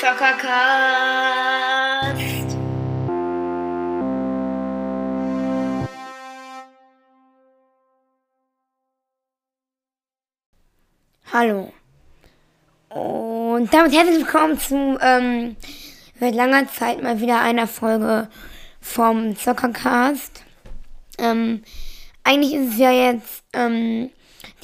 [0.00, 0.40] Zockercast.
[11.32, 11.72] Hallo.
[12.88, 15.56] Und damit herzlich willkommen zu ähm,
[16.18, 18.28] seit langer Zeit mal wieder einer Folge
[18.80, 20.42] vom Zockercast.
[21.18, 21.62] Ähm,
[22.24, 24.10] eigentlich ist es ja jetzt ähm,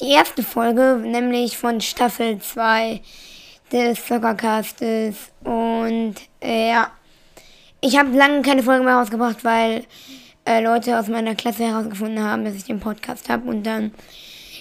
[0.01, 3.01] die erste Folge, nämlich von Staffel 2
[3.71, 5.15] des Soccercastes.
[5.43, 6.91] Und äh, ja,
[7.81, 9.85] ich habe lange keine Folge mehr rausgebracht, weil
[10.45, 13.49] äh, Leute aus meiner Klasse herausgefunden haben, dass ich den Podcast habe.
[13.49, 13.93] Und dann,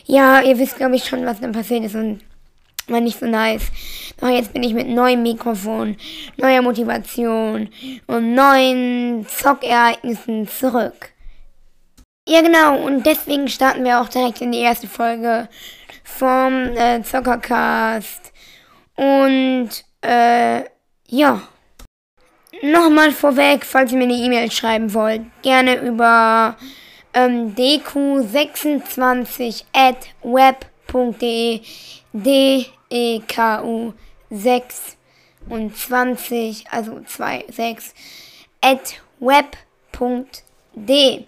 [0.04, 1.94] ja, ihr wisst, glaube ich, schon, was dann passiert ist.
[1.94, 2.20] Und
[2.88, 3.70] war nicht so nice.
[4.20, 5.96] Doch jetzt bin ich mit neuem Mikrofon,
[6.36, 7.68] neuer Motivation
[8.06, 11.12] und neuen Zockereignissen zurück.
[12.28, 12.84] Ja, genau.
[12.84, 15.48] Und deswegen starten wir auch direkt in die erste Folge
[16.02, 18.32] vom äh, Zockercast.
[18.96, 19.70] Und,
[20.00, 20.64] äh,
[21.06, 21.42] ja.
[22.62, 26.56] Nochmal vorweg, falls ihr mir eine E-Mail schreiben wollt, gerne über
[27.12, 31.60] ähm, dq26 at web.de
[32.12, 33.92] D-E-K-U
[34.30, 34.96] 6
[35.48, 37.92] und 20, also 2, 6
[38.62, 41.26] at web.de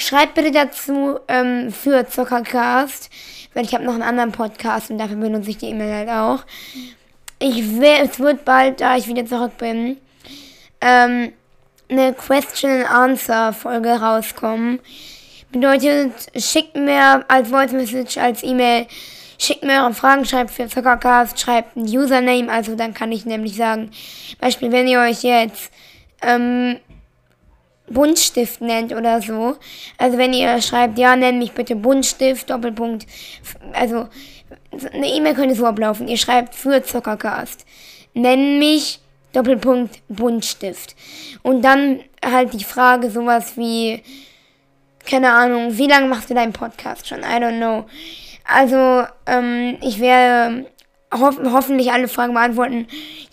[0.00, 3.10] Schreibt bitte dazu ähm, für Zuckercast,
[3.52, 6.44] weil ich habe noch einen anderen Podcast und dafür benutze ich die E-Mail halt auch
[7.38, 9.96] ich will, es wird bald, da ich wieder zurück bin,
[10.80, 11.32] ähm,
[11.88, 14.80] eine Question and Answer Folge rauskommen.
[15.50, 18.86] Bedeutet, schickt mir als Voice Message, als E-Mail,
[19.38, 23.56] schickt mir eure Fragen, schreibt für Zuckercast, schreibt ein Username, also dann kann ich nämlich
[23.56, 23.90] sagen,
[24.40, 25.70] Beispiel, wenn ihr euch jetzt,
[26.20, 26.78] ähm,
[27.90, 29.56] Buntstift nennt oder so.
[29.96, 33.06] Also wenn ihr schreibt, ja, nenn mich bitte Buntstift, Doppelpunkt,
[33.72, 34.08] also
[34.92, 36.08] eine E-Mail könnte so ablaufen.
[36.08, 37.64] Ihr schreibt für Zuckercast.
[38.14, 39.00] Nenn mich
[39.32, 40.94] Doppelpunkt Buntstift.
[41.42, 44.02] Und dann halt die Frage sowas wie,
[45.04, 47.20] keine Ahnung, wie lange machst du deinen Podcast schon?
[47.20, 47.86] I don't know.
[48.44, 50.66] Also, ähm, ich werde
[51.14, 52.86] hof hoffentlich alle Fragen beantworten.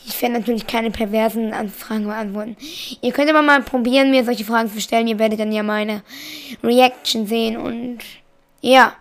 [0.06, 2.56] Ich werde natürlich keine perversen Fragen beantworten.
[3.02, 5.08] Ihr könnt aber mal probieren, mir solche Fragen zu stellen.
[5.08, 6.04] Ihr werdet dann ja meine
[6.64, 8.00] Reaction sehen und
[8.62, 8.94] ja.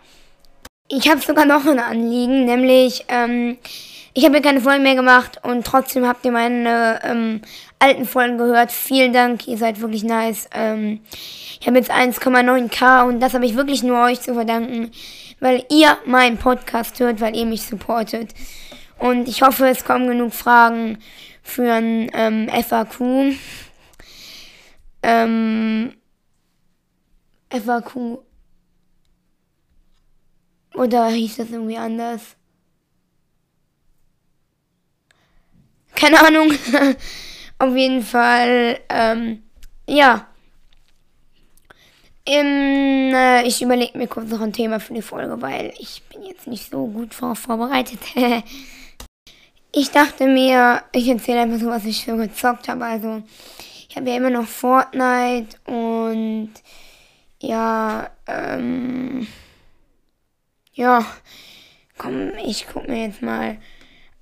[0.88, 3.56] Ich habe sogar noch ein Anliegen, nämlich ähm,
[4.12, 7.40] ich habe ja keine Folgen mehr gemacht und trotzdem habt ihr meine ähm,
[7.78, 8.70] alten Folgen gehört.
[8.70, 10.48] Vielen Dank, ihr seid wirklich nice.
[10.54, 11.00] Ähm,
[11.60, 14.92] ich habe jetzt 1,9k und das habe ich wirklich nur euch zu verdanken,
[15.40, 18.34] weil ihr meinen Podcast hört, weil ihr mich supportet.
[19.04, 20.98] Und ich hoffe, es kommen genug Fragen
[21.42, 23.36] für ein ähm, FAQ.
[25.02, 25.92] Ähm,
[27.50, 28.20] FAQ
[30.72, 32.22] oder hieß das irgendwie anders?
[35.94, 36.50] Keine Ahnung.
[37.58, 39.42] Auf jeden Fall, ähm,
[39.86, 40.28] ja.
[42.24, 46.22] Im, äh, ich überlege mir kurz noch ein Thema für die Folge, weil ich bin
[46.22, 48.00] jetzt nicht so gut vor vorbereitet.
[49.74, 52.84] ich dachte mir, ich erzähle einfach so, was ich so gezockt habe.
[52.84, 53.22] Also,
[53.88, 56.52] ich habe ja immer noch Fortnite und
[57.40, 59.26] ja, ähm,
[60.72, 61.04] ja,
[61.98, 63.58] komm, ich guck mir jetzt mal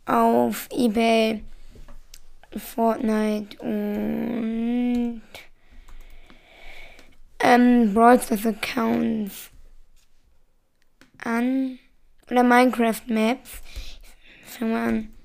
[0.07, 1.43] auf eBay
[2.57, 5.23] Fortnite und
[7.41, 9.51] ähm, Brawl Stars Accounts
[11.19, 11.79] an.
[12.31, 13.61] Oder Minecraft Maps.
[14.47, 15.22] Ich fange mal an.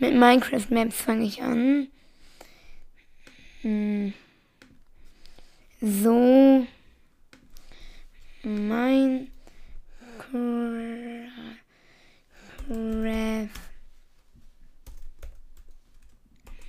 [0.00, 1.88] Mit Minecraft Maps fange ich an.
[3.60, 4.14] Hm.
[5.82, 6.66] So.
[8.42, 9.30] Mein
[10.18, 10.70] Craft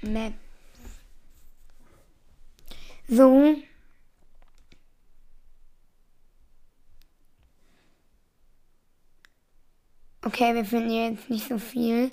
[0.02, 0.34] Map.
[3.08, 3.56] So.
[10.24, 12.12] Okay, wir finden jetzt nicht so viel.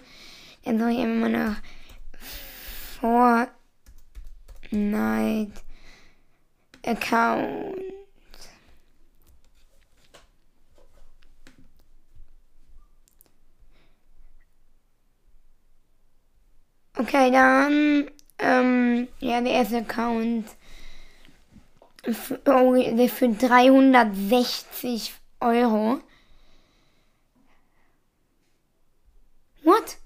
[0.69, 1.57] Dann soll ich immer nach
[3.01, 3.53] Fortnite
[6.85, 7.81] Account.
[16.99, 20.45] Okay, dann, ähm, ja, der erste Account.
[22.45, 26.03] Oh, der für 360 Euro.
[29.65, 29.97] What?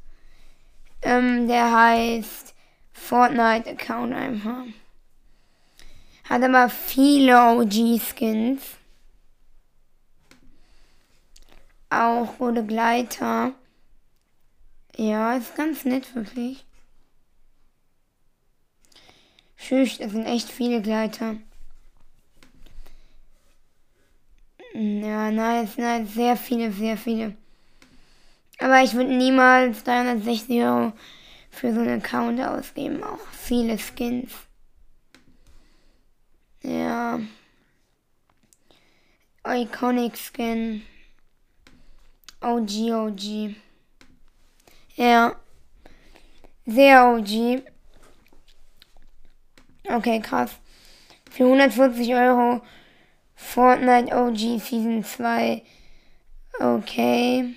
[1.02, 2.54] Ähm, der heißt
[2.93, 4.64] Fortnite Account einfach.
[6.28, 8.62] Hat aber viele OG-Skins.
[11.90, 13.52] Auch rote Gleiter.
[14.96, 16.64] Ja, ist ganz nett, wirklich.
[19.58, 21.37] Tschüss, das sind echt viele Gleiter.
[24.75, 26.14] Ja, nice, nice.
[26.14, 27.37] Sehr viele, sehr viele.
[28.62, 30.92] Aber ich würde niemals 360 Euro
[31.50, 33.02] für so einen Account ausgeben.
[33.02, 34.30] Auch viele Skins.
[36.62, 37.18] Ja.
[39.44, 40.82] Iconic Skin.
[42.40, 43.56] OG, OG.
[44.94, 45.34] Ja.
[46.64, 47.64] Sehr OG.
[49.88, 50.52] Okay, krass.
[51.32, 52.62] Für 140 Euro
[53.34, 55.64] Fortnite OG Season 2.
[56.60, 57.56] Okay.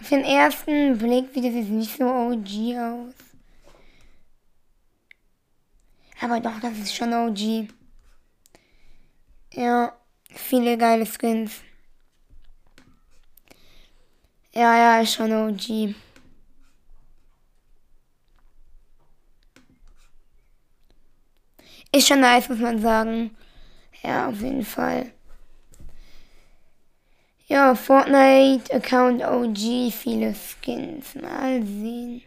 [0.00, 3.14] Auf den ersten Blick sieht das jetzt nicht so OG aus.
[6.20, 7.68] Aber doch, das ist schon OG.
[9.54, 9.92] Ja,
[10.30, 11.62] viele geile Skins.
[14.52, 15.94] Ja, ja, ist schon OG.
[21.92, 23.36] Ist schon nice, muss man sagen.
[24.02, 25.12] Ja, auf jeden Fall.
[27.50, 31.14] Ja, Fortnite Account OG, viele Skins.
[31.14, 32.22] Mal sehen.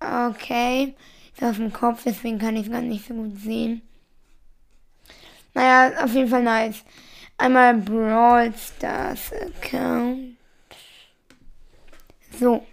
[0.00, 0.94] Okay.
[1.32, 3.82] Ist auf dem Kopf, deswegen kann ich es gar nicht so gut sehen.
[5.54, 6.82] Naja, auf jeden Fall nice.
[7.38, 10.36] Einmal Brawl Stars Account.
[12.38, 12.66] So.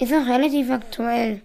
[0.02, 1.42] Ist auch relativ aktuell.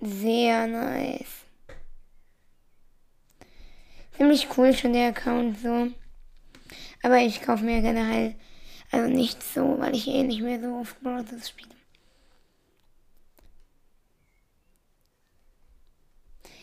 [0.00, 1.44] Sehr nice.
[4.16, 5.92] Ziemlich cool schon der Account so.
[7.04, 8.34] Aber ich kaufe mir generell
[8.90, 11.70] also nicht so, weil ich eh nicht mehr so oft Brothers spiele.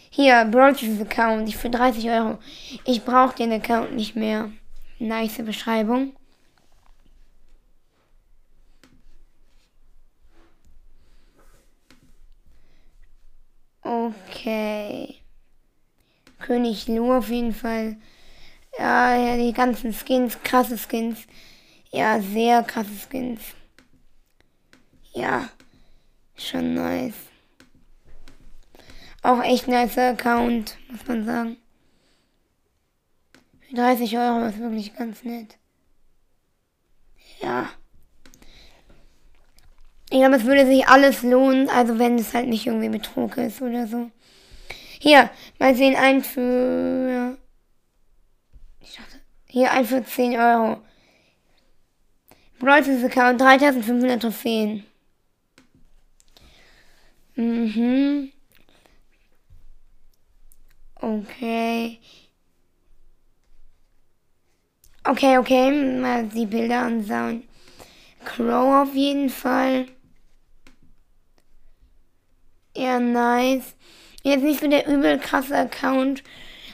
[0.09, 2.39] Hier, Brothers Account, ich für 30 Euro.
[2.83, 4.51] Ich brauche den Account nicht mehr.
[4.99, 6.13] Nice Beschreibung.
[13.81, 15.15] Okay.
[16.39, 17.97] König Lu auf jeden Fall.
[18.77, 21.25] Ja, ja, die ganzen Skins, krasse Skins.
[21.91, 23.41] Ja, sehr krasse Skins.
[25.13, 25.49] Ja,
[26.35, 27.15] schon nice.
[29.23, 31.57] Auch echt nice Account, muss man sagen.
[33.67, 35.57] Für 30 Euro ist wirklich ganz nett.
[37.41, 37.69] Ja.
[40.09, 43.61] Ich glaube, es würde sich alles lohnen, also wenn es halt nicht irgendwie Betrug ist
[43.61, 44.09] oder so.
[44.99, 45.29] Hier,
[45.59, 47.37] mal sehen, ein für.
[48.79, 49.19] Ich dachte.
[49.47, 50.81] Hier, ein für 10 Euro.
[52.59, 54.85] Brawlers Account, 3500 Trophäen.
[57.35, 58.31] Mhm.
[60.95, 61.99] Okay.
[65.09, 67.43] Okay, okay, mal die Bilder anschauen.
[68.25, 69.85] Crow auf jeden Fall.
[72.75, 73.73] Ja, nice.
[74.23, 76.23] Jetzt nicht so der übel krasse Account,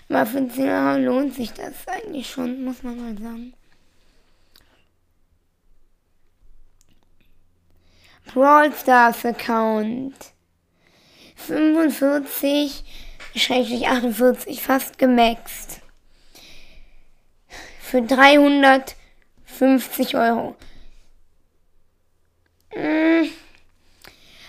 [0.09, 3.53] aber für 10 Euro lohnt sich das eigentlich schon, muss man mal sagen.
[8.25, 10.15] Brawl Stars Account.
[11.35, 12.83] 45,
[13.35, 15.82] schrägstrich 48, fast gemaxt.
[17.93, 20.55] Für 350 Euro.
[22.69, 23.29] Hm.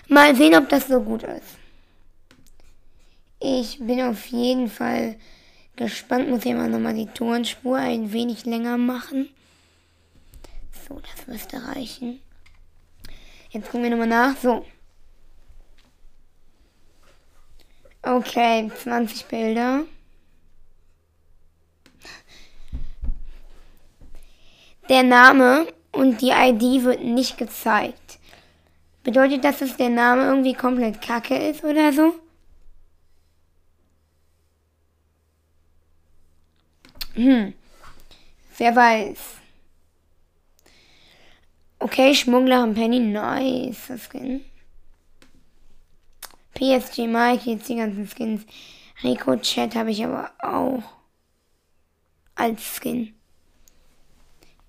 [0.09, 1.59] Mal sehen, ob das so gut ist.
[3.41, 5.17] Ich bin auf jeden Fall
[5.77, 6.31] gespannt.
[6.31, 9.29] Muss ich mal nochmal die Tonspur ein wenig länger machen.
[10.89, 12.23] So, das müsste reichen.
[13.51, 14.39] Jetzt gucken wir nochmal nach.
[14.39, 14.65] So.
[18.01, 19.85] Okay, 20 Bilder.
[24.88, 28.19] Der Name und die ID wird nicht gezeigt.
[29.03, 32.14] Bedeutet das, dass der Name irgendwie komplett kacke ist oder so?
[37.14, 37.55] Hm.
[38.59, 39.19] Wer weiß.
[41.79, 44.45] Okay, Schmuggler und Penny, nice, das Skin.
[46.55, 48.47] PSG Mike, jetzt die ganzen Skins.
[49.03, 50.83] Rico Chat habe ich aber auch
[52.37, 53.14] als Skin.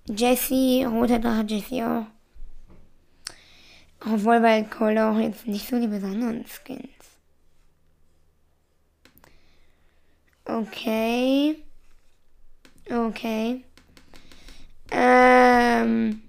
[0.08, 2.06] Jesse, roter Drache Jesse auch.
[4.00, 6.88] Obwohl bei Cold auch jetzt nicht so die besonderen Skins.
[10.44, 11.56] Okay.
[12.88, 13.64] Okay.
[14.90, 16.22] Ähm.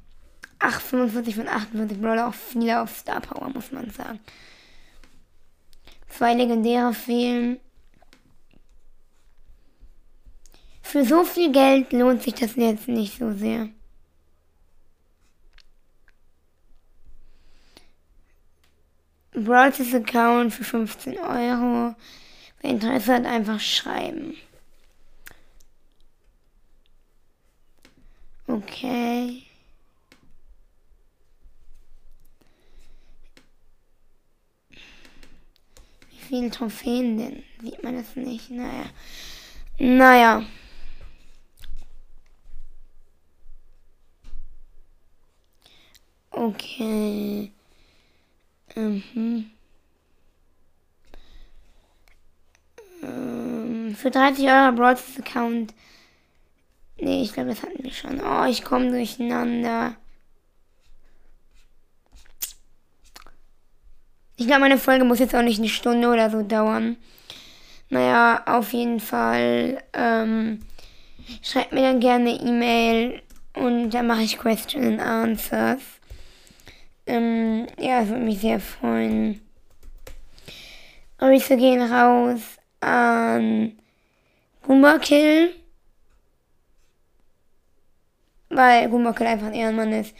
[0.59, 4.19] Ach, 45 von 48 Brawler, auch viele auf Star Power, muss man sagen.
[6.09, 7.59] Zwei legendäre fehlen.
[10.89, 13.67] Für so viel Geld lohnt sich das jetzt nicht so sehr.
[19.33, 21.93] Brawlers Account für 15 Euro.
[22.61, 24.37] Wer Interesse hat, einfach schreiben.
[28.47, 29.43] Okay.
[36.09, 37.43] Wie viele Trophäen denn?
[37.61, 38.49] Sieht man das nicht?
[38.49, 38.85] Naja.
[39.79, 40.45] Naja.
[46.47, 47.51] Okay.
[48.75, 49.51] Mhm.
[53.03, 55.73] Ähm, für 30 Euro Broadcast Account.
[56.99, 58.21] Nee, ich glaube, das hatten wir schon.
[58.21, 59.95] Oh, ich komme durcheinander.
[64.37, 66.95] Ich glaube, meine Folge muss jetzt auch nicht eine Stunde oder so dauern.
[67.89, 69.83] Naja, auf jeden Fall.
[69.91, 70.59] Ähm,
[71.41, 73.21] schreibt mir dann gerne E-Mail
[73.53, 75.96] und dann mache ich Question and Answers.
[77.07, 79.41] Ähm, ja, es würde mich sehr freuen.
[81.17, 82.41] Grüße gehen raus
[82.81, 83.77] an
[84.61, 85.53] Gumbakill.
[88.49, 90.13] Weil Gumbakill einfach ein Ehrenmann ist.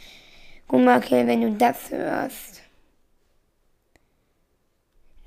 [0.66, 2.60] Gumbakill, wenn du das hörst,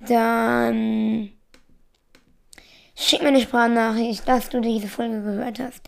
[0.07, 1.31] dann
[2.95, 5.81] schick mir eine Sprachnachricht, dass du diese Folge gehört hast.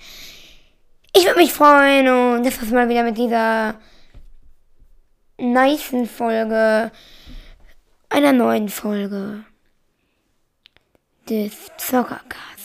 [1.16, 3.76] Ich würde mich freuen und das war's mal wieder mit dieser
[5.44, 6.92] nicen Folge,
[8.10, 9.44] einer neuen Folge
[11.30, 12.63] des Zockercast.